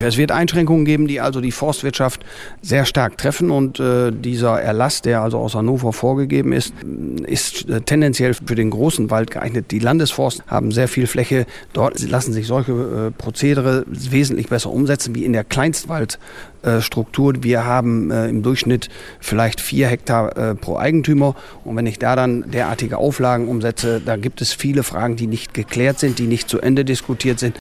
Es 0.00 0.16
wird 0.16 0.30
Einschränkungen 0.30 0.84
geben, 0.84 1.08
die 1.08 1.20
also 1.20 1.40
die 1.40 1.50
Forstwirtschaft 1.50 2.24
sehr 2.62 2.84
stark 2.84 3.18
treffen 3.18 3.50
und 3.50 3.80
äh, 3.80 4.12
dieser 4.12 4.60
Erlass, 4.60 5.02
der 5.02 5.22
also 5.22 5.38
aus 5.38 5.56
Hannover 5.56 5.92
vorgegeben 5.92 6.52
ist, 6.52 6.72
ist 7.26 7.68
äh, 7.68 7.80
tendenziell 7.80 8.34
für 8.34 8.54
den 8.54 8.70
großen 8.70 9.10
Wald 9.10 9.32
geeignet. 9.32 9.72
Die 9.72 9.80
Landesforst 9.80 10.44
haben 10.46 10.70
sehr 10.70 10.86
viel 10.86 11.08
Fläche. 11.08 11.46
Dort 11.72 11.98
lassen 12.08 12.32
sich 12.32 12.46
solche 12.46 12.70
äh, 12.70 13.10
Prozedere 13.10 13.84
wesentlich 13.88 14.46
besser 14.46 14.70
umsetzen 14.70 15.16
wie 15.16 15.24
in 15.24 15.32
der 15.32 15.42
Kleinstwaldstruktur. 15.42 17.42
Wir 17.42 17.64
haben 17.64 18.12
äh, 18.12 18.28
im 18.28 18.44
Durchschnitt 18.44 18.90
vielleicht 19.18 19.60
vier 19.60 19.88
Hektar 19.88 20.36
äh, 20.36 20.54
pro 20.54 20.76
Eigentümer 20.76 21.34
und 21.64 21.74
wenn 21.74 21.86
ich 21.86 21.98
da 21.98 22.14
dann 22.14 22.48
derartige 22.48 22.98
Auflagen 22.98 23.48
umsetze, 23.48 24.00
da 24.06 24.14
gibt 24.14 24.42
es 24.42 24.52
viele 24.52 24.84
Fragen, 24.84 25.16
die 25.16 25.26
nicht 25.26 25.54
geklärt 25.54 25.98
sind, 25.98 26.20
die 26.20 26.28
nicht 26.28 26.48
zu 26.48 26.60
Ende 26.60 26.84
diskutiert 26.84 27.40
sind. 27.40 27.56